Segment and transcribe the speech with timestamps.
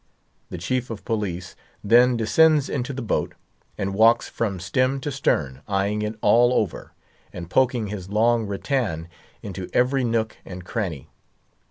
[0.49, 3.35] The chief of police then descends into the boat,
[3.77, 6.93] and walks from stem to stern, eyeing it all over,
[7.31, 9.09] and poking his long rattan
[9.43, 11.07] into every nook and cranny.